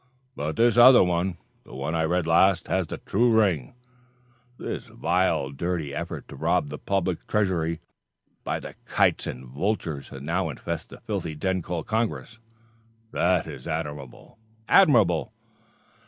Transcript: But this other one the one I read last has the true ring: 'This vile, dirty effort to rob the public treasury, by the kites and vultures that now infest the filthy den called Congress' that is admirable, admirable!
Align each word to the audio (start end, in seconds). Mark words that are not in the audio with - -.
But 0.35 0.55
this 0.55 0.77
other 0.77 1.03
one 1.03 1.37
the 1.63 1.75
one 1.75 1.93
I 1.93 2.05
read 2.05 2.25
last 2.25 2.67
has 2.69 2.87
the 2.87 2.97
true 2.97 3.31
ring: 3.39 3.75
'This 4.57 4.87
vile, 4.87 5.51
dirty 5.51 5.93
effort 5.93 6.27
to 6.29 6.35
rob 6.35 6.69
the 6.69 6.79
public 6.79 7.27
treasury, 7.27 7.81
by 8.43 8.59
the 8.59 8.73
kites 8.85 9.27
and 9.27 9.45
vultures 9.47 10.09
that 10.09 10.23
now 10.23 10.49
infest 10.49 10.89
the 10.89 11.01
filthy 11.01 11.35
den 11.35 11.61
called 11.61 11.85
Congress' 11.85 12.39
that 13.11 13.45
is 13.45 13.67
admirable, 13.67 14.39
admirable! 14.67 15.33